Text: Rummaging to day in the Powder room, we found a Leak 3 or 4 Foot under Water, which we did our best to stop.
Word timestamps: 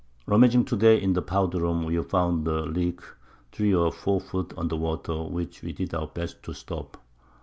Rummaging 0.25 0.65
to 0.65 0.75
day 0.75 0.99
in 0.99 1.13
the 1.13 1.21
Powder 1.21 1.61
room, 1.61 1.85
we 1.85 2.01
found 2.01 2.47
a 2.47 2.61
Leak 2.63 3.01
3 3.51 3.75
or 3.75 3.91
4 3.91 4.19
Foot 4.19 4.51
under 4.57 4.75
Water, 4.75 5.21
which 5.25 5.61
we 5.61 5.73
did 5.73 5.93
our 5.93 6.07
best 6.07 6.41
to 6.41 6.53
stop. 6.53 6.97